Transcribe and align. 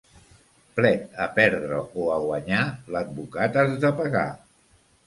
Plet, 0.79 1.03
a 1.25 1.27
perdre 1.35 1.83
o 2.01 2.09
a 2.15 2.17
guanyar, 2.25 2.65
l'advocat 2.97 3.63
has 3.67 3.79
de 3.87 3.95
pagar. 4.03 4.31